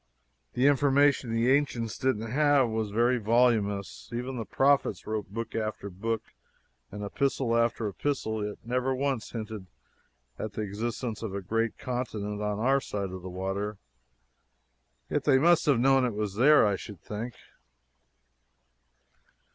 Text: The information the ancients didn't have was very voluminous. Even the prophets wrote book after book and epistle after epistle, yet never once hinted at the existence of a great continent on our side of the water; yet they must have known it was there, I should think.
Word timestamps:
The 0.53 0.65
information 0.65 1.31
the 1.31 1.51
ancients 1.51 1.95
didn't 1.99 2.31
have 2.31 2.69
was 2.69 2.89
very 2.89 3.19
voluminous. 3.19 4.09
Even 4.11 4.35
the 4.35 4.45
prophets 4.47 5.05
wrote 5.05 5.27
book 5.29 5.53
after 5.53 5.91
book 5.91 6.23
and 6.89 7.03
epistle 7.05 7.55
after 7.55 7.85
epistle, 7.87 8.43
yet 8.43 8.57
never 8.65 8.95
once 8.95 9.29
hinted 9.29 9.67
at 10.39 10.53
the 10.53 10.61
existence 10.63 11.21
of 11.21 11.35
a 11.35 11.39
great 11.41 11.77
continent 11.77 12.41
on 12.41 12.57
our 12.57 12.81
side 12.81 13.11
of 13.11 13.21
the 13.21 13.29
water; 13.29 13.77
yet 15.07 15.25
they 15.25 15.37
must 15.37 15.67
have 15.67 15.79
known 15.79 16.03
it 16.03 16.15
was 16.15 16.33
there, 16.33 16.65
I 16.65 16.77
should 16.77 16.99
think. 17.01 17.35